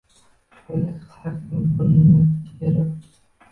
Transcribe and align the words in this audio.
Sho’rlik 0.61 0.95
qiz 1.01 1.11
har 1.19 1.37
kuni 1.43 1.69
burnini 1.77 2.25
jiyirib 2.25 3.15